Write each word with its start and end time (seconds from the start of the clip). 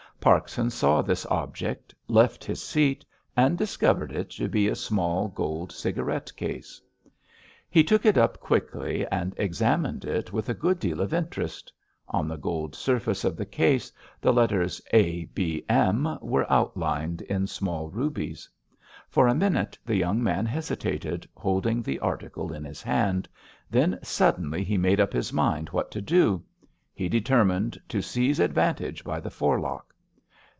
Parkson 0.21 0.69
saw 0.69 1.01
this 1.01 1.25
object, 1.31 1.95
left 2.07 2.43
his 2.45 2.61
seat, 2.63 3.03
and 3.35 3.57
discovered 3.57 4.11
it 4.11 4.29
to 4.29 4.47
be 4.47 4.67
a 4.67 4.75
small 4.75 5.27
gold 5.29 5.71
cigarette 5.71 6.31
case. 6.37 6.79
He 7.71 7.83
took 7.83 8.05
it 8.05 8.19
up 8.19 8.39
quickly 8.39 9.03
and 9.07 9.33
examined 9.37 10.05
it 10.05 10.31
with 10.31 10.47
a 10.47 10.53
good 10.53 10.77
deal 10.79 11.01
of 11.01 11.11
interest. 11.11 11.73
On 12.07 12.27
the 12.27 12.35
gold 12.37 12.75
surface 12.75 13.23
of 13.23 13.35
the 13.35 13.47
case 13.47 13.91
the 14.21 14.31
letters 14.31 14.79
"A.B.M." 14.93 16.19
were 16.21 16.45
outlined 16.53 17.23
in 17.23 17.47
small 17.47 17.89
rubies. 17.89 18.47
For 19.09 19.27
a 19.27 19.33
minute 19.33 19.75
the 19.83 19.95
young 19.95 20.21
man 20.21 20.45
hesitated, 20.45 21.27
holding 21.35 21.81
the 21.81 21.97
article 21.97 22.53
in 22.53 22.63
his 22.63 22.83
hand; 22.83 23.27
then 23.71 23.97
suddenly 24.03 24.63
he 24.63 24.77
made 24.77 24.99
up 24.99 25.13
his 25.13 25.33
mind 25.33 25.69
what 25.69 25.89
to 25.89 25.99
do. 25.99 26.43
He 26.93 27.09
determined 27.09 27.81
to 27.89 28.03
seize 28.03 28.39
advantage 28.39 29.03
by 29.03 29.19
the 29.19 29.31
forelock. 29.31 29.87